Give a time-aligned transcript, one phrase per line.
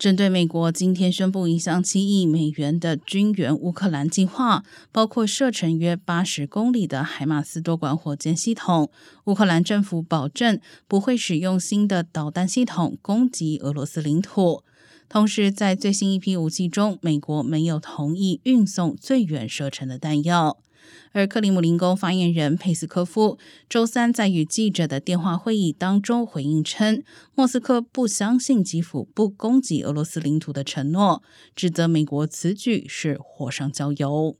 [0.00, 8.90] 针对美国今天宣布一项七亿美元的军援乌克兰计划，包括射程约八十公里的海马斯多管火箭系统，
[9.26, 10.58] 乌克兰政府保证
[10.88, 14.64] 不会使用新的导弹系统攻击俄罗斯领土。
[15.10, 20.56] 同时，在最新一批武器中，美国没有同意运送最远射程的弹药。
[21.12, 23.38] 而克里姆林宫发言人佩斯科夫
[23.68, 27.02] 周三在与记者的电话会议当中回应称，
[27.34, 31.22] 莫斯科不相信基辅不攻击俄罗斯领土的承诺，
[31.56, 34.36] 指责美国此举是火上浇油。